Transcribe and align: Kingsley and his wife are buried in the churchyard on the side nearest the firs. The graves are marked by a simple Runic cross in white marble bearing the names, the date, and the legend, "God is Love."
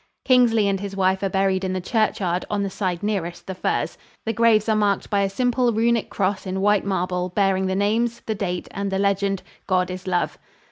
Kingsley 0.25 0.67
and 0.67 0.79
his 0.79 0.95
wife 0.95 1.21
are 1.21 1.29
buried 1.29 1.63
in 1.63 1.73
the 1.73 1.79
churchyard 1.79 2.43
on 2.49 2.63
the 2.63 2.71
side 2.71 3.03
nearest 3.03 3.45
the 3.45 3.53
firs. 3.53 3.99
The 4.25 4.33
graves 4.33 4.67
are 4.67 4.75
marked 4.75 5.11
by 5.11 5.21
a 5.21 5.29
simple 5.29 5.71
Runic 5.71 6.09
cross 6.09 6.47
in 6.47 6.59
white 6.59 6.83
marble 6.83 7.29
bearing 7.29 7.67
the 7.67 7.75
names, 7.75 8.19
the 8.25 8.33
date, 8.33 8.67
and 8.71 8.91
the 8.91 8.97
legend, 8.97 9.43
"God 9.67 9.91
is 9.91 10.07
Love." 10.07 10.39